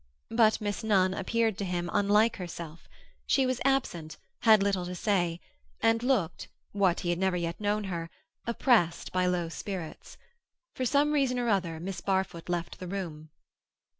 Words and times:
But 0.31 0.59
Miss 0.59 0.83
Nunn 0.83 1.13
appeared 1.13 1.59
to 1.59 1.63
him 1.63 1.87
unlike 1.93 2.37
herself; 2.37 2.89
she 3.27 3.45
was 3.45 3.61
absent, 3.63 4.17
had 4.39 4.63
little 4.63 4.83
to 4.87 4.95
say, 4.95 5.39
and 5.79 6.01
looked, 6.01 6.47
what 6.71 7.01
he 7.01 7.11
had 7.11 7.19
never 7.19 7.37
yet 7.37 7.61
known 7.61 7.83
her, 7.83 8.09
oppressed 8.47 9.11
by 9.11 9.27
low 9.27 9.47
spirits. 9.47 10.17
For 10.73 10.85
some 10.85 11.11
reason 11.11 11.37
or 11.37 11.49
other 11.49 11.79
Miss 11.79 12.01
Barfoot 12.01 12.49
left 12.49 12.79
the 12.79 12.87
room. 12.87 13.29